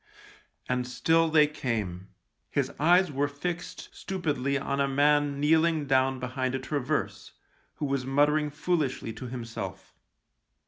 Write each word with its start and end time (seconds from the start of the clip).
And 0.67 0.87
still 0.87 1.29
they 1.29 1.45
came. 1.45 2.07
His 2.49 2.71
eyes 2.79 3.11
were 3.11 3.27
fixed 3.27 3.87
stupidly 3.93 4.57
on 4.57 4.81
a 4.81 4.87
man 4.87 5.39
kneeling 5.39 5.85
down 5.85 6.19
behind 6.19 6.55
a 6.55 6.59
traverse, 6.59 7.33
who 7.75 7.85
was 7.85 8.03
muttering 8.03 8.49
foolishly 8.49 9.13
to 9.13 9.27
himself. 9.27 9.93